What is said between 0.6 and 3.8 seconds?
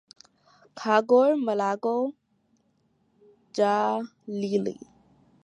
Kughore malagho gha